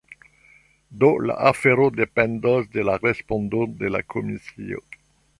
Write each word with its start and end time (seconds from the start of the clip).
Do 1.01 1.09
la 1.29 1.35
afero 1.49 1.85
dependos 1.97 2.65
de 2.77 2.85
la 2.89 2.95
respondo 3.03 3.61
de 3.83 3.91
la 3.97 4.01
komisio. 4.15 4.81